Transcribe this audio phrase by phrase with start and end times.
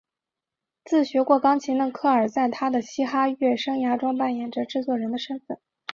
[0.83, 5.59] 自学过钢琴的科尔在他的嘻哈乐生涯中扮演着制作人的身份。